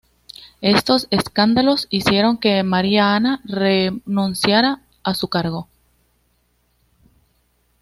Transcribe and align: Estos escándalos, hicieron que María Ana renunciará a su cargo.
Estos 0.61 1.05
escándalos, 1.11 1.85
hicieron 1.91 2.39
que 2.39 2.63
María 2.63 3.13
Ana 3.15 3.39
renunciará 3.45 4.81
a 5.03 5.13
su 5.13 5.27
cargo. 5.27 5.67